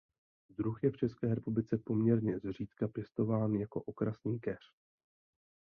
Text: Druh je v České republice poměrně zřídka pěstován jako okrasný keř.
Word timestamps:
Druh 0.49 0.83
je 0.83 0.91
v 0.91 0.97
České 0.97 1.35
republice 1.35 1.77
poměrně 1.77 2.39
zřídka 2.39 2.87
pěstován 2.87 3.53
jako 3.55 3.81
okrasný 3.81 4.39
keř. 4.39 4.59